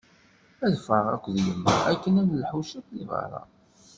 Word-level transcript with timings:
Ad 0.65 0.73
ffɣeɣ 0.79 1.07
akked 1.15 1.35
yemma 1.45 1.73
akken 1.91 2.19
ad 2.21 2.27
nelḥu 2.31 2.61
ciṭ 2.69 2.85
deg 2.93 3.05
berra. 3.09 3.41